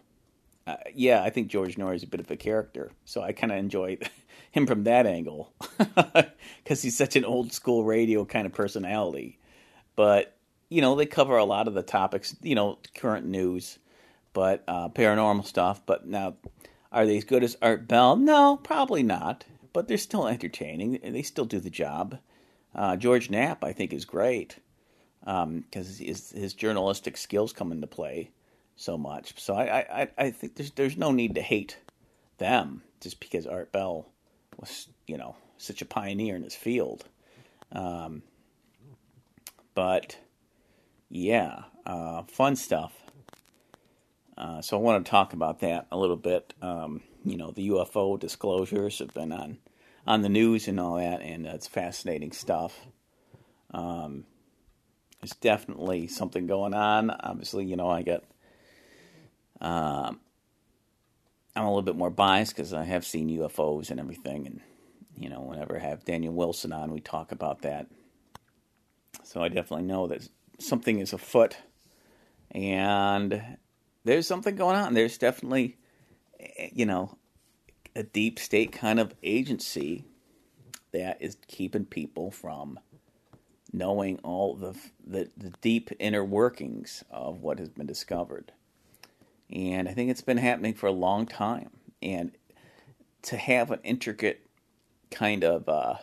uh, 0.67 0.75
yeah, 0.93 1.23
I 1.23 1.29
think 1.29 1.47
George 1.47 1.75
Noory 1.75 1.95
is 1.95 2.03
a 2.03 2.07
bit 2.07 2.19
of 2.19 2.31
a 2.31 2.37
character, 2.37 2.91
so 3.05 3.21
I 3.21 3.31
kind 3.31 3.51
of 3.51 3.57
enjoy 3.57 3.97
him 4.51 4.67
from 4.67 4.83
that 4.85 5.05
angle 5.05 5.53
because 6.63 6.81
he's 6.81 6.97
such 6.97 7.15
an 7.15 7.25
old 7.25 7.51
school 7.53 7.83
radio 7.83 8.25
kind 8.25 8.45
of 8.45 8.53
personality. 8.53 9.39
But 9.95 10.35
you 10.69 10.81
know, 10.81 10.95
they 10.95 11.05
cover 11.05 11.37
a 11.37 11.45
lot 11.45 11.67
of 11.67 11.73
the 11.75 11.83
topics, 11.83 12.35
you 12.41 12.55
know, 12.55 12.79
current 12.95 13.27
news, 13.27 13.77
but 14.33 14.63
uh, 14.67 14.89
paranormal 14.89 15.45
stuff. 15.45 15.81
But 15.85 16.07
now, 16.07 16.35
are 16.91 17.05
they 17.05 17.17
as 17.17 17.23
good 17.23 17.43
as 17.43 17.57
Art 17.61 17.87
Bell? 17.87 18.15
No, 18.15 18.57
probably 18.57 19.03
not. 19.03 19.45
But 19.71 19.87
they're 19.87 19.97
still 19.97 20.27
entertaining. 20.27 20.99
They 21.03 21.23
still 21.23 21.45
do 21.45 21.59
the 21.59 21.69
job. 21.69 22.19
Uh, 22.75 22.95
George 22.95 23.29
Knapp, 23.29 23.63
I 23.63 23.73
think, 23.73 23.93
is 23.93 24.05
great 24.05 24.57
because 25.23 25.99
um, 25.99 26.05
his, 26.05 26.31
his 26.31 26.53
journalistic 26.53 27.17
skills 27.17 27.53
come 27.53 27.71
into 27.71 27.87
play 27.87 28.31
so 28.75 28.97
much. 28.97 29.39
So 29.39 29.55
I, 29.55 30.01
I, 30.01 30.07
I 30.17 30.31
think 30.31 30.55
there's 30.55 30.71
there's 30.71 30.97
no 30.97 31.11
need 31.11 31.35
to 31.35 31.41
hate 31.41 31.77
them 32.37 32.83
just 32.99 33.19
because 33.19 33.47
Art 33.47 33.71
Bell 33.71 34.07
was 34.59 34.87
you 35.07 35.17
know 35.17 35.35
such 35.57 35.81
a 35.81 35.85
pioneer 35.85 36.35
in 36.35 36.43
his 36.43 36.55
field. 36.55 37.05
Um, 37.71 38.23
but 39.75 40.17
yeah, 41.09 41.63
uh, 41.85 42.23
fun 42.23 42.55
stuff. 42.55 42.93
Uh, 44.37 44.61
so 44.61 44.77
I 44.77 44.81
want 44.81 45.05
to 45.05 45.09
talk 45.09 45.33
about 45.33 45.59
that 45.59 45.87
a 45.91 45.97
little 45.97 46.17
bit. 46.17 46.53
Um, 46.61 47.01
you 47.23 47.37
know, 47.37 47.51
the 47.51 47.69
UFO 47.69 48.19
disclosures 48.19 48.99
have 48.99 49.13
been 49.13 49.31
on 49.31 49.59
on 50.05 50.21
the 50.21 50.29
news 50.29 50.67
and 50.67 50.79
all 50.79 50.95
that, 50.95 51.21
and 51.21 51.45
it's 51.45 51.67
fascinating 51.67 52.31
stuff. 52.31 52.87
Um, 53.73 54.25
there's 55.23 55.31
definitely 55.39 56.07
something 56.07 56.47
going 56.47 56.73
on. 56.73 57.09
Obviously, 57.09 57.63
you 57.63 57.77
know, 57.77 57.89
I 57.89 58.01
got 58.01 58.25
um, 59.61 60.19
I'm 61.55 61.63
a 61.63 61.69
little 61.69 61.81
bit 61.81 61.95
more 61.95 62.09
biased 62.09 62.53
because 62.53 62.73
I 62.73 62.83
have 62.83 63.05
seen 63.05 63.29
UFOs 63.29 63.89
and 63.89 64.01
everything, 64.01 64.45
and 64.45 64.59
you 65.15 65.29
know, 65.29 65.39
whenever 65.39 65.77
I 65.77 65.79
have 65.79 66.03
Daniel 66.03 66.33
Wilson 66.33 66.73
on, 66.73 66.91
we 66.91 66.99
talk 66.99 67.31
about 67.31 67.61
that. 67.61 67.87
So 69.23 69.41
I 69.41 69.47
definitely 69.47 69.85
know 69.85 70.07
that 70.07 70.27
something 70.59 70.99
is 70.99 71.13
afoot, 71.13 71.55
and 72.51 73.41
there's 74.03 74.27
something 74.27 74.57
going 74.57 74.75
on. 74.75 74.93
There's 74.93 75.17
definitely, 75.17 75.77
you 76.73 76.85
know, 76.85 77.17
a 77.95 78.03
deep 78.03 78.39
state 78.39 78.73
kind 78.73 78.99
of 78.99 79.13
agency 79.23 80.03
that 80.91 81.21
is 81.21 81.37
keeping 81.47 81.85
people 81.85 82.29
from 82.29 82.77
knowing 83.73 84.19
all 84.23 84.55
the, 84.55 84.77
the, 85.05 85.29
the 85.35 85.51
deep 85.61 85.89
inner 85.99 86.23
workings 86.23 87.03
of 87.09 87.41
what 87.41 87.59
has 87.59 87.69
been 87.69 87.87
discovered. 87.87 88.51
And 89.51 89.89
I 89.89 89.93
think 89.93 90.09
it's 90.09 90.21
been 90.21 90.37
happening 90.37 90.73
for 90.75 90.87
a 90.87 90.91
long 90.91 91.25
time. 91.25 91.71
And 92.01 92.31
to 93.23 93.37
have 93.37 93.71
an 93.71 93.79
intricate 93.83 94.45
kind 95.09 95.43
of 95.43 95.67
uh, 95.67 95.95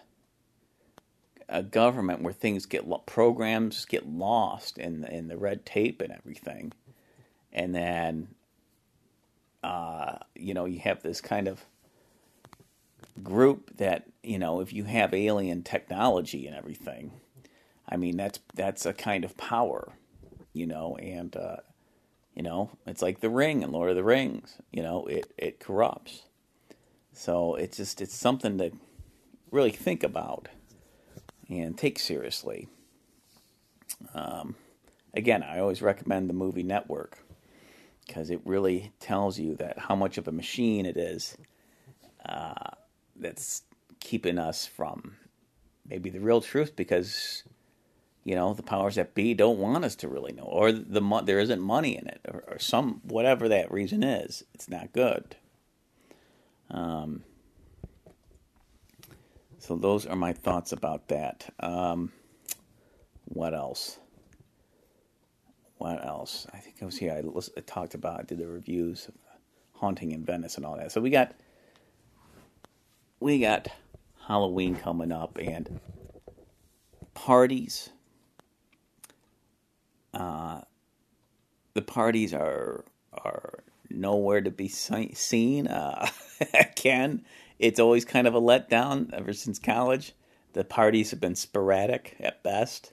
a 1.49 1.63
government 1.63 2.23
where 2.23 2.33
things 2.33 2.65
get 2.67 2.85
programs 3.07 3.85
get 3.85 4.09
lost 4.09 4.79
in 4.79 5.05
in 5.05 5.29
the 5.29 5.37
red 5.37 5.67
tape 5.67 6.01
and 6.01 6.13
everything, 6.13 6.73
and 7.53 7.75
then 7.75 8.29
uh, 9.63 10.17
you 10.35 10.55
know 10.55 10.65
you 10.65 10.79
have 10.79 11.03
this 11.03 11.21
kind 11.21 11.49
of 11.49 11.65
group 13.23 13.77
that 13.77 14.07
you 14.23 14.39
know 14.39 14.61
if 14.61 14.73
you 14.73 14.85
have 14.85 15.13
alien 15.13 15.63
technology 15.63 16.47
and 16.47 16.57
everything, 16.57 17.11
I 17.91 17.97
mean 17.97 18.17
that's 18.17 18.39
that's 18.55 18.87
a 18.87 18.93
kind 18.93 19.25
of 19.25 19.37
power, 19.37 19.93
you 20.53 20.67
know, 20.67 20.97
and 20.97 21.35
uh, 21.37 21.57
you 22.35 22.43
know, 22.43 22.71
it's 22.87 23.03
like 23.03 23.21
the 23.21 23.31
ring 23.31 23.65
and 23.65 23.73
Lord 23.73 23.91
of 23.91 23.97
the 23.97 24.05
Rings. 24.05 24.57
You 24.73 24.83
know, 24.83 25.07
it 25.07 25.33
it 25.37 25.61
corrupts. 25.61 26.23
So 27.13 27.57
it's 27.57 27.77
just 27.77 28.01
it's 28.01 28.15
something 28.15 28.59
to 28.59 28.71
really 29.51 29.73
think 29.73 30.03
about 30.03 30.49
and 31.49 31.77
take 31.77 31.99
seriously. 31.99 32.69
Um, 34.15 34.55
again, 35.13 35.43
I 35.43 35.59
always 35.59 35.83
recommend 35.83 36.31
the 36.31 36.35
movie 36.35 36.63
Network 36.63 37.19
because 38.07 38.31
it 38.31 38.41
really 38.45 38.93
tells 39.01 39.39
you 39.39 39.57
that 39.57 39.79
how 39.79 39.97
much 39.97 40.17
of 40.17 40.29
a 40.29 40.33
machine 40.33 40.87
it 40.87 40.97
is 40.97 41.37
uh, 42.25 42.71
that's 43.17 43.63
keeping 43.99 44.39
us 44.39 44.67
from 44.67 45.17
maybe 45.87 46.11
the 46.11 46.21
real 46.21 46.41
truth 46.41 46.75
because 46.77 47.43
you 48.31 48.37
know 48.37 48.55
the 48.55 48.63
powers 48.63 48.95
that 48.95 49.13
be 49.13 49.35
don't 49.35 49.59
want 49.59 49.85
us 49.85 49.97
to 49.97 50.07
really 50.07 50.33
know 50.33 50.45
or 50.45 50.71
the 50.71 51.01
there 51.25 51.41
isn't 51.41 51.61
money 51.61 51.97
in 51.97 52.07
it 52.07 52.21
or, 52.29 52.45
or 52.47 52.61
some 52.61 53.01
whatever 53.03 53.49
that 53.49 53.73
reason 53.73 54.05
is 54.05 54.45
it's 54.55 54.69
not 54.69 54.93
good. 54.93 55.35
Um, 56.71 57.25
so 59.59 59.75
those 59.75 60.07
are 60.07 60.15
my 60.15 60.33
thoughts 60.33 60.71
about 60.71 61.09
that. 61.09 61.53
Um, 61.59 62.13
what 63.25 63.53
else? 63.53 63.99
What 65.79 66.07
else? 66.07 66.47
I 66.55 66.59
think 66.59 66.77
it 66.81 66.85
was 66.85 66.99
here 66.99 67.13
I, 67.15 67.59
I 67.59 67.61
talked 67.63 67.95
about 67.95 68.21
I 68.21 68.23
did 68.23 68.39
the 68.39 68.47
reviews 68.47 69.09
of 69.09 69.15
haunting 69.73 70.13
in 70.13 70.25
venice 70.25 70.57
and 70.57 70.65
all 70.65 70.77
that. 70.77 70.93
So 70.93 71.01
we 71.01 71.11
got 71.11 71.35
we 73.19 73.41
got 73.41 73.67
halloween 74.29 74.77
coming 74.77 75.11
up 75.11 75.37
and 75.37 75.81
parties 77.13 77.91
uh, 80.21 80.61
the 81.73 81.83
parties 81.83 82.35
are 82.35 82.85
are 83.13 83.65
nowhere 83.89 84.41
to 84.41 84.51
be 84.51 84.69
seen. 84.69 85.67
Uh, 85.67 86.09
again, 86.55 87.25
it's 87.59 87.81
always 87.81 88.05
kind 88.05 88.27
of 88.27 88.35
a 88.35 88.41
letdown 88.41 89.13
ever 89.15 89.33
since 89.33 89.59
college. 89.59 90.13
The 90.53 90.65
parties 90.65 91.11
have 91.11 91.21
been 91.21 91.37
sporadic 91.37 92.17
at 92.21 92.43
best, 92.43 92.93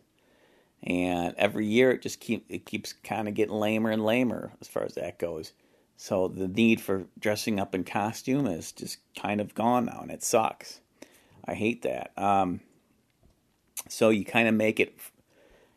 and 0.84 1.36
every 1.38 1.66
year 1.66 1.92
it 1.92 2.02
just 2.02 2.20
keep 2.22 2.46
it 2.50 2.66
keeps 2.66 2.94
kind 2.94 3.28
of 3.28 3.34
getting 3.34 3.56
lamer 3.56 3.92
and 3.92 4.06
lamer 4.06 4.54
as 4.62 4.68
far 4.68 4.84
as 4.84 4.96
that 4.96 5.20
goes. 5.20 5.52
So 5.98 6.28
the 6.30 6.48
need 6.48 6.80
for 6.80 7.08
dressing 7.20 7.60
up 7.60 7.76
in 7.76 7.84
costume 7.84 8.46
is 8.46 8.72
just 8.72 9.00
kind 9.20 9.42
of 9.42 9.54
gone 9.54 9.86
now, 9.86 10.00
and 10.02 10.12
it 10.12 10.24
sucks. 10.24 10.80
I 11.44 11.56
hate 11.56 11.82
that. 11.82 12.12
Um, 12.18 12.62
so 13.90 14.10
you 14.10 14.24
kind 14.24 14.48
of 14.48 14.54
make 14.54 14.80
it, 14.80 14.98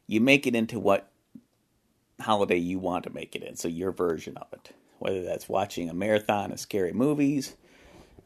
you 0.07 0.21
make 0.21 0.47
it 0.47 0.54
into 0.54 0.78
what 0.78 1.10
holiday 2.21 2.57
you 2.57 2.79
want 2.79 3.05
to 3.05 3.11
make 3.11 3.35
it 3.35 3.43
in. 3.43 3.57
So 3.57 3.69
your 3.69 3.93
version 3.93 4.37
of 4.37 4.47
it, 4.53 4.73
whether 4.99 5.23
that's 5.23 5.49
watching 5.49 5.89
a 5.89 5.95
marathon 5.95 6.53
of 6.53 6.61
scary 6.61 6.93
movies, 6.93 7.55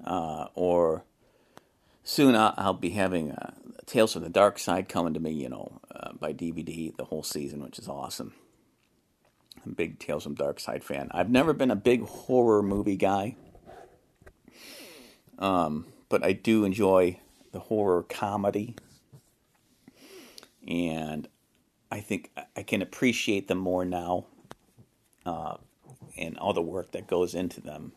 uh, 0.04 0.48
or 0.54 1.04
soon 2.02 2.34
I'll, 2.34 2.74
be 2.74 2.90
having 2.90 3.32
uh, 3.32 3.52
Tales 3.86 4.12
from 4.12 4.22
the 4.22 4.28
Dark 4.28 4.58
Side 4.58 4.88
coming 4.88 5.14
to 5.14 5.20
me, 5.20 5.32
you 5.32 5.48
know, 5.48 5.80
uh, 5.94 6.12
by 6.12 6.32
DVD 6.32 6.94
the 6.96 7.04
whole 7.04 7.22
season, 7.22 7.62
which 7.62 7.78
is 7.78 7.88
awesome. 7.88 8.34
I'm 9.64 9.72
a 9.72 9.74
big 9.74 9.98
Tales 9.98 10.24
from 10.24 10.34
the 10.34 10.44
Dark 10.44 10.60
Side 10.60 10.84
fan. 10.84 11.08
I've 11.12 11.30
never 11.30 11.52
been 11.52 11.70
a 11.70 11.76
big 11.76 12.02
horror 12.02 12.62
movie 12.62 12.96
guy, 12.96 13.36
um, 15.38 15.86
but 16.08 16.24
I 16.24 16.32
do 16.32 16.64
enjoy 16.64 17.20
the 17.52 17.60
horror 17.60 18.02
comedy 18.02 18.74
and 20.66 21.28
I 21.90 22.00
think 22.00 22.30
I 22.56 22.62
can 22.62 22.82
appreciate 22.82 23.48
them 23.48 23.58
more 23.58 23.84
now, 23.84 24.26
uh, 25.24 25.56
and 26.16 26.38
all 26.38 26.52
the 26.52 26.62
work 26.62 26.92
that 26.92 27.06
goes 27.06 27.34
into 27.34 27.60
them, 27.60 27.92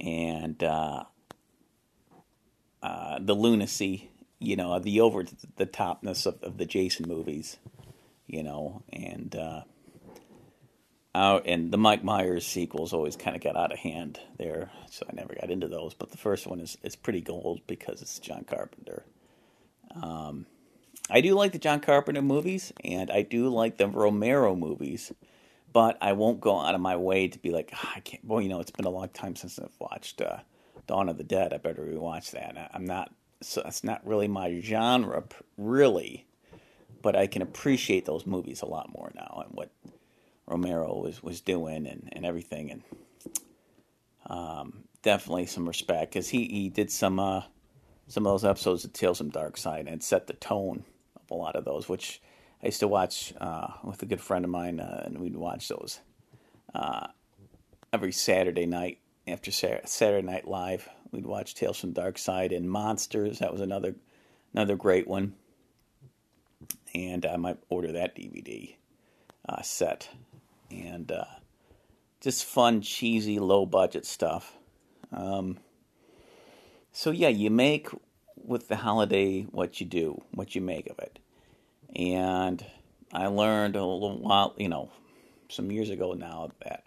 and 0.00 0.62
uh, 0.62 1.04
uh, 2.82 3.18
the 3.20 3.34
lunacy, 3.34 4.10
you 4.38 4.56
know, 4.56 4.78
the 4.78 5.00
over 5.00 5.24
the 5.56 5.66
topness 5.66 6.26
of, 6.26 6.42
of 6.42 6.58
the 6.58 6.66
Jason 6.66 7.08
movies, 7.08 7.56
you 8.26 8.42
know, 8.42 8.82
and 8.92 9.34
uh, 9.34 9.62
out 11.14 11.42
and 11.46 11.72
the 11.72 11.78
Mike 11.78 12.04
Myers 12.04 12.46
sequels 12.46 12.92
always 12.92 13.16
kind 13.16 13.36
of 13.36 13.42
got 13.42 13.56
out 13.56 13.72
of 13.72 13.78
hand 13.78 14.20
there, 14.38 14.70
so 14.90 15.06
I 15.10 15.14
never 15.14 15.34
got 15.34 15.50
into 15.50 15.68
those. 15.68 15.94
But 15.94 16.10
the 16.10 16.18
first 16.18 16.46
one 16.46 16.60
is 16.60 16.78
is 16.82 16.96
pretty 16.96 17.20
gold 17.20 17.60
because 17.66 18.02
it's 18.02 18.18
John 18.18 18.44
Carpenter. 18.44 19.04
Um, 20.00 20.46
I 21.10 21.20
do 21.20 21.34
like 21.34 21.52
the 21.52 21.58
John 21.58 21.80
Carpenter 21.80 22.22
movies, 22.22 22.72
and 22.84 23.10
I 23.10 23.22
do 23.22 23.48
like 23.48 23.76
the 23.78 23.88
Romero 23.88 24.54
movies, 24.54 25.12
but 25.72 25.98
I 26.00 26.12
won't 26.12 26.40
go 26.40 26.58
out 26.58 26.74
of 26.74 26.80
my 26.80 26.96
way 26.96 27.26
to 27.26 27.38
be 27.38 27.50
like, 27.50 27.72
oh, 27.74 27.90
I 27.96 28.00
can't. 28.00 28.24
Well, 28.24 28.40
you 28.40 28.48
know, 28.48 28.60
it's 28.60 28.70
been 28.70 28.86
a 28.86 28.90
long 28.90 29.08
time 29.08 29.34
since 29.34 29.58
I've 29.58 29.74
watched 29.80 30.20
uh, 30.20 30.38
Dawn 30.86 31.08
of 31.08 31.18
the 31.18 31.24
Dead. 31.24 31.52
I 31.52 31.58
better 31.58 31.82
rewatch 31.82 32.30
that. 32.30 32.70
I'm 32.72 32.84
not. 32.84 33.12
So 33.42 33.62
that's 33.62 33.82
not 33.82 34.06
really 34.06 34.28
my 34.28 34.60
genre, 34.60 35.24
really, 35.56 36.26
but 37.02 37.16
I 37.16 37.26
can 37.26 37.42
appreciate 37.42 38.04
those 38.04 38.26
movies 38.26 38.62
a 38.62 38.66
lot 38.66 38.92
more 38.92 39.10
now 39.14 39.42
and 39.46 39.56
what 39.56 39.70
Romero 40.46 40.98
was 40.98 41.22
was 41.22 41.40
doing 41.40 41.86
and, 41.86 42.08
and 42.12 42.26
everything, 42.26 42.70
and 42.70 42.82
um, 44.26 44.84
definitely 45.02 45.46
some 45.46 45.66
respect 45.66 46.12
because 46.12 46.28
he, 46.28 46.46
he 46.46 46.68
did 46.68 46.90
some 46.90 47.18
uh, 47.18 47.42
some 48.08 48.26
of 48.26 48.32
those 48.32 48.44
episodes 48.44 48.84
of 48.84 48.92
Tales 48.92 49.18
from 49.18 49.30
Dark 49.30 49.56
Side 49.56 49.88
and 49.88 50.02
set 50.02 50.26
the 50.26 50.34
tone 50.34 50.84
a 51.30 51.34
lot 51.34 51.56
of 51.56 51.64
those, 51.64 51.88
which 51.88 52.20
I 52.62 52.66
used 52.66 52.80
to 52.80 52.88
watch 52.88 53.32
uh, 53.40 53.68
with 53.84 54.02
a 54.02 54.06
good 54.06 54.20
friend 54.20 54.44
of 54.44 54.50
mine, 54.50 54.80
uh, 54.80 55.02
and 55.06 55.18
we'd 55.18 55.36
watch 55.36 55.68
those 55.68 56.00
uh, 56.74 57.08
every 57.92 58.12
Saturday 58.12 58.66
night 58.66 58.98
after 59.26 59.50
Saturday 59.50 60.26
Night 60.26 60.46
Live. 60.46 60.88
We'd 61.10 61.26
watch 61.26 61.54
Tales 61.54 61.80
from 61.80 61.92
Dark 61.92 62.18
Side 62.18 62.52
and 62.52 62.70
Monsters. 62.70 63.38
That 63.38 63.52
was 63.52 63.60
another 63.60 63.94
another 64.52 64.76
great 64.76 65.08
one, 65.08 65.34
and 66.94 67.24
I 67.24 67.36
might 67.36 67.58
order 67.68 67.92
that 67.92 68.16
DVD 68.16 68.74
uh, 69.48 69.62
set 69.62 70.08
and 70.70 71.10
uh, 71.10 71.24
just 72.20 72.44
fun, 72.44 72.80
cheesy, 72.80 73.38
low 73.38 73.66
budget 73.66 74.06
stuff. 74.06 74.56
Um, 75.12 75.58
so 76.92 77.10
yeah, 77.10 77.28
you 77.28 77.50
make 77.50 77.88
with 78.44 78.68
the 78.68 78.76
holiday 78.76 79.42
what 79.42 79.80
you 79.80 79.86
do, 79.86 80.20
what 80.32 80.54
you 80.54 80.60
make 80.60 80.88
of 80.88 80.98
it. 80.98 81.18
And 81.94 82.64
I 83.12 83.26
learned 83.26 83.76
a 83.76 83.84
little 83.84 84.18
while, 84.18 84.54
you 84.56 84.68
know, 84.68 84.90
some 85.48 85.70
years 85.72 85.90
ago 85.90 86.12
now 86.12 86.50
that 86.64 86.84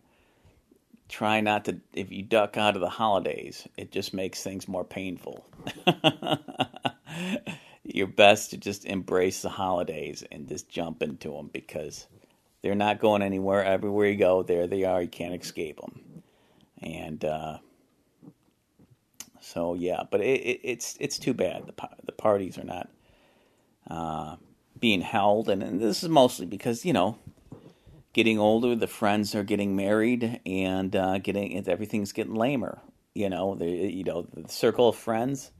try 1.10 1.42
not 1.42 1.66
to 1.66 1.80
if 1.94 2.12
you 2.12 2.24
duck 2.24 2.58
out 2.58 2.76
of 2.76 2.82
the 2.82 2.90
holidays, 2.90 3.68
it 3.78 3.92
just 3.92 4.14
makes 4.14 4.42
things 4.42 4.68
more 4.68 4.84
painful. 4.84 5.46
You're 7.84 8.08
best 8.08 8.52
to 8.52 8.58
just 8.58 8.86
embrace 8.86 9.42
the 9.42 9.50
holidays 9.50 10.24
and 10.32 10.48
just 10.48 10.70
jump 10.70 11.04
into 11.04 11.32
them 11.32 11.50
because 11.52 12.08
they're 12.62 12.76
not 12.76 13.00
going 13.00 13.22
anywhere. 13.22 13.64
Everywhere 13.64 14.08
you 14.08 14.18
go, 14.18 14.42
there 14.42 14.68
they 14.68 14.86
are. 14.86 15.02
You 15.02 15.10
can't 15.10 15.40
escape 15.40 15.82
them. 15.82 16.24
And 16.82 17.24
uh, 17.26 17.58
so 19.54 19.74
yeah, 19.76 20.04
but 20.10 20.22
it, 20.22 20.42
it, 20.42 20.60
it's 20.64 20.98
it's 21.00 21.20
too 21.20 21.34
bad 21.34 21.68
the 21.68 21.90
the 22.06 22.12
parties 22.12 22.58
are 22.58 22.64
not 22.64 22.90
uh, 23.90 24.36
being 24.80 25.02
held, 25.02 25.50
and, 25.50 25.62
and 25.62 25.80
this 25.80 26.04
is 26.04 26.10
mostly 26.10 26.46
because 26.46 26.86
you 26.86 26.94
know 26.94 27.18
getting 28.14 28.40
older, 28.40 28.76
the 28.76 28.88
friends 28.88 29.36
are 29.36 29.44
getting 29.44 29.76
married, 29.76 30.40
and 30.46 30.96
uh, 30.96 31.18
getting 31.20 31.68
everything's 31.68 32.14
getting 32.14 32.36
lamer. 32.36 32.80
You 33.14 33.30
know, 33.30 33.56
the 33.56 33.68
you 33.68 34.04
know 34.04 34.28
the 34.34 34.50
circle 34.50 34.90
of 34.90 34.96
friends 34.96 35.52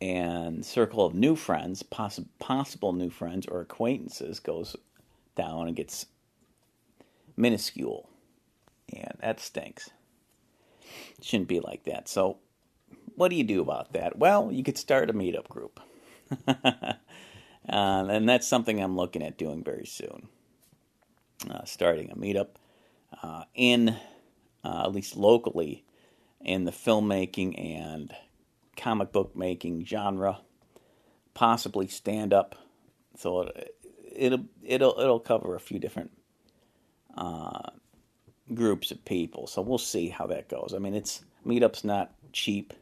and 0.00 0.64
circle 0.64 1.04
of 1.04 1.14
new 1.14 1.36
friends, 1.36 1.82
poss- 1.82 2.20
possible 2.38 2.92
new 2.92 3.10
friends 3.10 3.46
or 3.46 3.60
acquaintances 3.60 4.40
goes 4.40 4.76
down 5.36 5.66
and 5.66 5.76
gets 5.76 6.06
minuscule. 7.36 8.08
And 8.92 9.18
that 9.20 9.40
stinks. 9.40 9.90
shouldn't 11.20 11.48
be 11.48 11.60
like 11.60 11.84
that. 11.84 12.08
So, 12.08 12.38
what 13.16 13.28
do 13.28 13.36
you 13.36 13.44
do 13.44 13.60
about 13.60 13.92
that? 13.92 14.18
Well, 14.18 14.50
you 14.52 14.62
could 14.62 14.78
start 14.78 15.10
a 15.10 15.12
meetup 15.12 15.48
group. 15.48 15.80
uh, 16.48 16.94
and 17.68 18.28
that's 18.28 18.46
something 18.46 18.80
I'm 18.80 18.96
looking 18.96 19.22
at 19.22 19.38
doing 19.38 19.64
very 19.64 19.86
soon. 19.86 20.28
Uh, 21.48 21.64
starting 21.64 22.10
a 22.10 22.16
meetup 22.16 22.48
uh, 23.22 23.44
in, 23.54 23.96
uh, 24.64 24.82
at 24.84 24.92
least 24.92 25.16
locally, 25.16 25.84
in 26.40 26.64
the 26.64 26.70
filmmaking 26.70 27.58
and 27.58 28.14
comic 28.76 29.12
book 29.12 29.36
making 29.36 29.84
genre, 29.84 30.38
possibly 31.34 31.86
stand 31.88 32.32
up. 32.32 32.56
So 33.16 33.50
it'll 34.14 34.46
it'll 34.62 34.98
it'll 34.98 35.20
cover 35.20 35.54
a 35.54 35.60
few 35.60 35.78
different 35.78 36.10
uh, 37.16 37.70
groups 38.54 38.90
of 38.90 39.04
people. 39.04 39.46
So 39.46 39.62
we'll 39.62 39.78
see 39.78 40.08
how 40.08 40.26
that 40.28 40.48
goes. 40.48 40.72
I 40.74 40.78
mean, 40.78 40.94
it's 40.94 41.24
meetup's 41.46 41.84
not 41.84 42.12
cheap, 42.32 42.72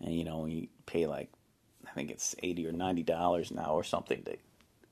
and 0.00 0.14
you 0.14 0.24
know 0.24 0.46
you 0.46 0.68
pay 0.86 1.06
like 1.06 1.30
I 1.86 1.90
think 1.92 2.10
it's 2.10 2.34
eighty 2.42 2.66
or 2.66 2.72
ninety 2.72 3.02
dollars 3.02 3.50
now 3.50 3.72
or 3.72 3.84
something 3.84 4.22
to 4.24 4.36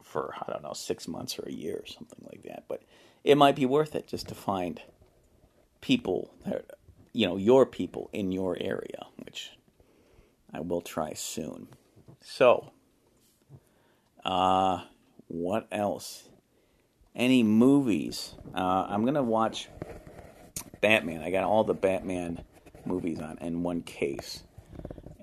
for 0.02 0.34
I 0.40 0.52
don't 0.52 0.62
know 0.62 0.72
six 0.72 1.08
months 1.08 1.38
or 1.38 1.44
a 1.46 1.52
year 1.52 1.76
or 1.82 1.86
something 1.86 2.24
like 2.30 2.42
that. 2.44 2.64
But 2.68 2.82
it 3.24 3.36
might 3.36 3.56
be 3.56 3.66
worth 3.66 3.94
it 3.94 4.06
just 4.06 4.28
to 4.28 4.34
find 4.34 4.80
people 5.80 6.34
that 6.46 6.70
you 7.12 7.26
know 7.26 7.36
your 7.36 7.66
people 7.66 8.10
in 8.12 8.32
your 8.32 8.56
area, 8.60 9.06
which 9.24 9.52
I 10.52 10.60
will 10.60 10.82
try 10.82 11.14
soon. 11.14 11.68
So. 12.20 12.72
Uh, 14.24 14.80
what 15.28 15.66
else? 15.70 16.28
Any 17.14 17.42
movies? 17.42 18.34
Uh, 18.54 18.86
I'm 18.88 19.04
gonna 19.04 19.22
watch 19.22 19.68
Batman. 20.80 21.22
I 21.22 21.30
got 21.30 21.44
all 21.44 21.64
the 21.64 21.74
Batman 21.74 22.42
movies 22.84 23.20
on 23.20 23.38
in 23.38 23.62
one 23.62 23.82
case, 23.82 24.42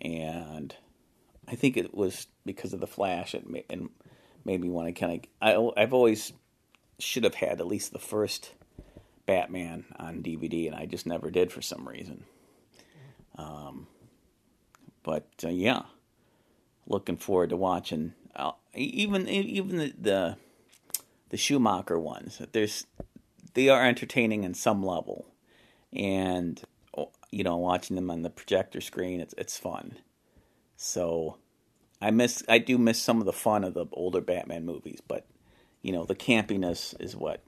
and 0.02 0.76
I 1.48 1.56
think 1.56 1.78
it 1.78 1.94
was 1.94 2.28
because 2.46 2.74
of 2.74 2.80
the 2.80 2.88
Flash. 2.88 3.36
It 3.36 3.50
made, 3.50 3.66
and 3.70 3.90
made 4.44 4.62
me 4.62 4.70
want 4.70 4.88
to 4.88 4.94
kind 4.94 5.26
of. 5.42 5.74
I've 5.78 5.94
always 5.94 6.34
should 7.00 7.24
have 7.24 7.36
had 7.36 7.60
at 7.60 7.68
least 7.68 7.94
the 7.94 8.00
first 8.00 8.52
Batman 9.26 9.86
on 9.98 10.24
DVD, 10.24 10.68
and 10.68 10.76
I 10.76 10.86
just 10.86 11.06
never 11.06 11.30
did 11.30 11.52
for 11.52 11.62
some 11.62 11.88
reason. 11.88 12.24
Um, 13.38 13.88
but 15.04 15.28
uh, 15.44 15.50
yeah, 15.50 15.84
looking 16.88 17.18
forward 17.18 17.50
to 17.50 17.58
watching 17.58 18.14
uh, 18.36 18.52
even 18.74 19.28
even 19.28 19.78
the, 19.78 19.94
the 20.00 20.38
the 21.30 21.38
Schumacher 21.38 22.00
ones. 22.00 22.42
There's 22.52 22.86
they 23.54 23.70
are 23.70 23.86
entertaining 23.86 24.44
in 24.44 24.54
some 24.54 24.84
level, 24.84 25.26
and 25.94 26.62
you 27.32 27.44
know, 27.44 27.58
watching 27.58 27.96
them 27.96 28.12
on 28.12 28.22
the 28.22 28.30
projector 28.30 28.82
screen, 28.82 29.22
it's 29.22 29.34
it's 29.38 29.58
fun. 29.58 29.98
So, 30.76 31.38
I 32.02 32.12
miss 32.12 32.44
I 32.50 32.58
do 32.58 32.78
miss 32.78 33.02
some 33.02 33.20
of 33.20 33.26
the 33.26 33.34
fun 33.34 33.64
of 33.64 33.74
the 33.74 33.86
older 33.94 34.22
Batman 34.22 34.66
movies, 34.66 35.00
but 35.08 35.26
you 35.82 35.92
know, 35.94 36.06
the 36.06 36.16
campiness 36.16 37.00
is 37.00 37.16
what 37.16 37.44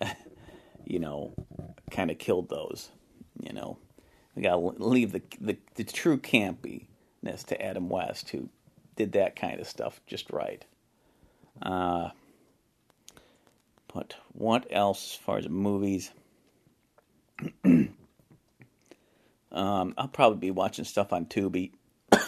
you 0.84 0.98
know 0.98 1.34
kind 1.90 2.10
of 2.10 2.18
killed 2.18 2.48
those. 2.48 2.90
You 3.40 3.52
know, 3.52 3.78
we 4.34 4.42
gotta 4.42 4.56
leave 4.58 5.12
the 5.12 5.22
the, 5.40 5.56
the 5.74 5.84
true 5.84 6.18
campiness 6.18 7.44
to 7.46 7.62
Adam 7.62 7.88
West, 7.88 8.30
who 8.30 8.48
did 8.96 9.12
that 9.12 9.36
kind 9.36 9.60
of 9.60 9.66
stuff 9.66 10.00
just 10.06 10.30
right. 10.30 10.64
Uh, 11.60 12.10
but 13.92 14.14
what 14.32 14.66
else 14.70 15.14
as 15.14 15.18
far 15.18 15.38
as 15.38 15.48
movies? 15.48 16.12
um, 19.52 19.94
I'll 19.96 20.08
probably 20.08 20.38
be 20.38 20.50
watching 20.50 20.84
stuff 20.84 21.12
on 21.12 21.26
Tubi. 21.26 21.72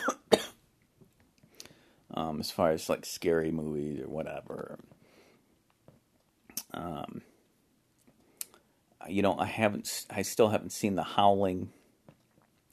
um, 2.14 2.40
as 2.40 2.50
far 2.50 2.70
as 2.70 2.88
like 2.88 3.04
scary 3.04 3.50
movies 3.50 4.00
or 4.00 4.08
whatever. 4.08 4.78
Um, 6.72 7.22
you 9.08 9.22
know, 9.22 9.38
I 9.38 9.46
haven't, 9.46 10.06
I 10.10 10.22
still 10.22 10.48
haven't 10.48 10.72
seen 10.72 10.94
The 10.94 11.02
Howling, 11.02 11.70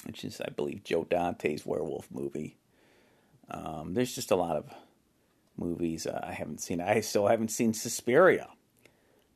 which 0.06 0.24
is, 0.24 0.42
I 0.42 0.50
believe, 0.50 0.84
Joe 0.84 1.06
Dante's 1.06 1.66
werewolf 1.66 2.10
movie. 2.12 2.58
Um, 3.50 3.94
there's 3.94 4.14
just 4.14 4.32
a 4.32 4.36
lot 4.36 4.56
of 4.56 4.74
movies 5.58 6.08
uh, 6.08 6.20
I 6.24 6.34
haven't 6.34 6.62
seen. 6.62 6.82
I 6.82 7.02
still 7.02 7.28
haven't 7.28 7.50
seen 7.50 7.74
Suspiria, 7.74 8.50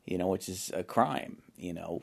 you 0.04 0.18
know, 0.18 0.28
which 0.28 0.48
is 0.48 0.70
a 0.74 0.82
crime, 0.82 1.38
you 1.56 1.72
know. 1.72 2.02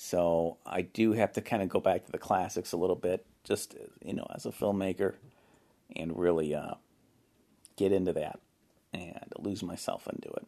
So 0.00 0.58
I 0.64 0.82
do 0.82 1.12
have 1.14 1.32
to 1.32 1.40
kind 1.40 1.60
of 1.60 1.68
go 1.68 1.80
back 1.80 2.06
to 2.06 2.12
the 2.12 2.18
classics 2.18 2.70
a 2.70 2.76
little 2.76 2.94
bit, 2.94 3.26
just 3.42 3.74
you 4.00 4.14
know, 4.14 4.28
as 4.32 4.46
a 4.46 4.52
filmmaker, 4.52 5.16
and 5.96 6.16
really 6.16 6.54
uh, 6.54 6.74
get 7.74 7.90
into 7.90 8.12
that 8.12 8.38
and 8.94 9.32
lose 9.40 9.60
myself 9.60 10.06
into 10.06 10.28
it. 10.28 10.46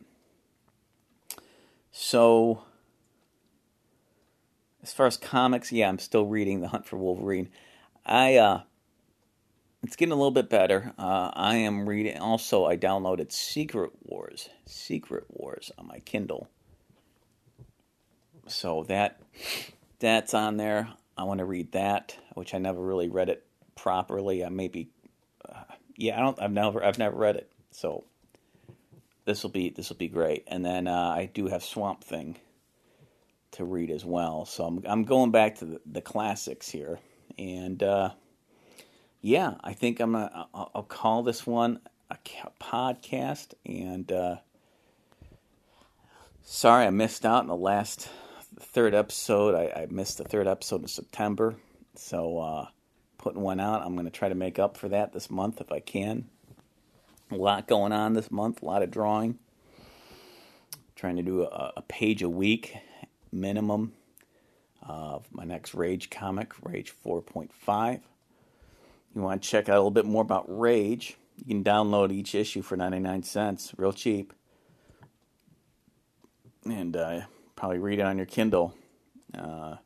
So, 1.90 2.62
as 4.84 4.92
far 4.92 5.06
as 5.06 5.16
comics, 5.16 5.72
yeah, 5.72 5.88
I'm 5.88 5.98
still 5.98 6.26
reading 6.26 6.60
The 6.60 6.68
Hunt 6.68 6.86
for 6.86 6.96
Wolverine. 6.96 7.48
I 8.06 8.36
uh, 8.36 8.60
it's 9.82 9.96
getting 9.96 10.12
a 10.12 10.16
little 10.16 10.30
bit 10.30 10.48
better. 10.48 10.92
Uh, 10.96 11.32
I 11.34 11.56
am 11.56 11.88
reading. 11.88 12.18
Also, 12.18 12.66
I 12.66 12.76
downloaded 12.76 13.32
Secret 13.32 13.90
Wars, 14.04 14.48
Secret 14.64 15.24
Wars 15.28 15.72
on 15.76 15.88
my 15.88 15.98
Kindle. 15.98 16.48
So 18.50 18.84
that 18.84 19.20
that's 19.98 20.34
on 20.34 20.56
there. 20.56 20.88
I 21.16 21.24
want 21.24 21.38
to 21.38 21.44
read 21.44 21.72
that, 21.72 22.16
which 22.34 22.54
I 22.54 22.58
never 22.58 22.80
really 22.80 23.08
read 23.08 23.28
it 23.28 23.44
properly. 23.74 24.44
I 24.44 24.48
maybe, 24.48 24.88
uh, 25.46 25.64
yeah, 25.96 26.18
I 26.18 26.20
don't. 26.20 26.40
I've 26.40 26.52
never 26.52 26.84
I've 26.84 26.98
never 26.98 27.16
read 27.16 27.36
it. 27.36 27.50
So 27.70 28.04
this 29.24 29.42
will 29.42 29.50
be 29.50 29.70
this 29.70 29.88
will 29.88 29.96
be 29.96 30.08
great. 30.08 30.44
And 30.46 30.64
then 30.64 30.86
uh, 30.86 31.14
I 31.16 31.30
do 31.32 31.46
have 31.48 31.62
Swamp 31.62 32.02
Thing 32.02 32.36
to 33.52 33.64
read 33.64 33.90
as 33.90 34.04
well. 34.04 34.44
So 34.44 34.64
I'm 34.64 34.82
I'm 34.86 35.04
going 35.04 35.30
back 35.30 35.56
to 35.56 35.64
the, 35.64 35.80
the 35.86 36.00
classics 36.00 36.68
here, 36.68 36.98
and 37.38 37.82
uh, 37.82 38.10
yeah, 39.20 39.54
I 39.62 39.74
think 39.74 40.00
I'm 40.00 40.12
gonna 40.12 40.48
I'll, 40.54 40.86
call 40.88 41.22
this 41.22 41.46
one 41.46 41.80
a 42.10 42.16
podcast. 42.60 43.54
And 43.66 44.10
uh, 44.10 44.36
sorry, 46.42 46.86
I 46.86 46.90
missed 46.90 47.24
out 47.24 47.42
in 47.42 47.48
the 47.48 47.56
last 47.56 48.08
third 48.60 48.94
episode. 48.94 49.54
I, 49.54 49.82
I 49.82 49.86
missed 49.90 50.18
the 50.18 50.24
third 50.24 50.46
episode 50.46 50.82
in 50.82 50.88
September, 50.88 51.56
so 51.94 52.38
uh, 52.38 52.66
putting 53.18 53.42
one 53.42 53.60
out. 53.60 53.82
I'm 53.82 53.96
gonna 53.96 54.10
try 54.10 54.28
to 54.28 54.34
make 54.34 54.58
up 54.58 54.76
for 54.76 54.88
that 54.88 55.12
this 55.12 55.30
month 55.30 55.60
if 55.60 55.72
I 55.72 55.80
can. 55.80 56.28
A 57.30 57.36
lot 57.36 57.68
going 57.68 57.92
on 57.92 58.14
this 58.14 58.30
month, 58.30 58.62
a 58.62 58.64
lot 58.64 58.82
of 58.82 58.90
drawing. 58.90 59.38
Trying 60.96 61.16
to 61.16 61.22
do 61.22 61.42
a, 61.42 61.72
a 61.76 61.82
page 61.82 62.22
a 62.22 62.28
week 62.28 62.76
minimum 63.32 63.92
of 64.82 65.26
my 65.30 65.44
next 65.44 65.74
Rage 65.74 66.10
comic, 66.10 66.52
Rage 66.62 66.92
4.5. 67.04 68.00
You 69.14 69.22
want 69.22 69.42
to 69.42 69.48
check 69.48 69.68
out 69.68 69.74
a 69.74 69.78
little 69.78 69.90
bit 69.90 70.04
more 70.04 70.22
about 70.22 70.44
Rage? 70.48 71.16
You 71.36 71.46
can 71.46 71.64
download 71.64 72.12
each 72.12 72.34
issue 72.34 72.62
for 72.62 72.76
99 72.76 73.22
cents, 73.22 73.72
real 73.76 73.92
cheap. 73.92 74.32
And 76.64 76.96
uh, 76.96 77.22
probably 77.60 77.78
read 77.78 77.98
it 77.98 78.06
on 78.06 78.16
your 78.16 78.24
Kindle 78.24 78.74
uh, 79.38 79.76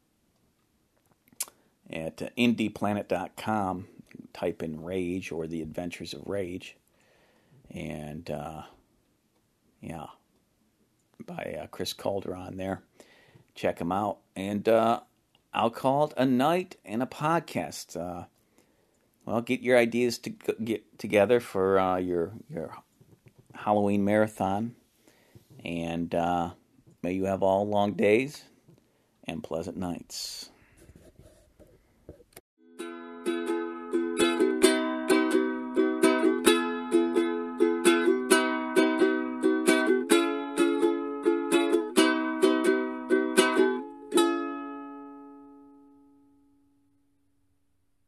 at 1.91 2.19
indieplanet.com. 2.37 3.89
Type 4.33 4.63
in 4.63 4.85
Rage 4.85 5.33
or 5.33 5.49
The 5.49 5.61
Adventures 5.61 6.15
of 6.15 6.23
Rage 6.25 6.77
and 7.73 8.31
uh, 8.31 8.63
yeah, 9.81 10.07
by 11.27 11.57
uh, 11.63 11.67
Chris 11.67 11.93
Calderon 11.93 12.57
there. 12.57 12.83
Check 13.57 13.81
him 13.81 13.91
out, 13.91 14.19
and 14.37 14.69
uh, 14.69 15.01
I'll 15.53 15.71
call 15.71 16.07
it 16.07 16.15
a 16.17 16.25
night 16.25 16.77
and 16.85 17.03
a 17.03 17.07
podcast. 17.07 17.97
Uh, 17.97 18.27
well, 19.25 19.41
get 19.41 19.63
your 19.63 19.77
ideas 19.77 20.19
to 20.19 20.31
get 20.31 20.97
together 21.01 21.41
for 21.41 21.81
uh, 21.81 21.97
your 21.97 22.33
your 22.49 22.77
Halloween 23.53 24.05
marathon, 24.05 24.77
and 25.65 26.15
may 27.05 27.13
you 27.13 27.27
have 27.27 27.43
all 27.43 27.69
long 27.69 27.93
days 27.93 28.45
and 29.25 29.45
pleasant 29.45 29.77
nights. 29.77 30.49